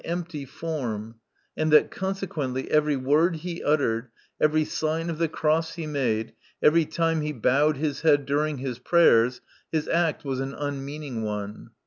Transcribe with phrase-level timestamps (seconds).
[0.03, 1.13] empty form,
[1.55, 4.09] and that consequently every word he": uttered,
[4.41, 8.79] every sign of the cross he made, ev'*v time he bowed his head during his
[8.79, 9.41] prayers,
[9.71, 11.69] his act was an unmeaning one.